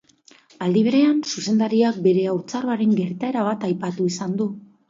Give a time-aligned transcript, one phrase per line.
[0.67, 4.53] Aldi berean, zuzendariak bere haurtzaroaren gertaera bat aipatu izan du.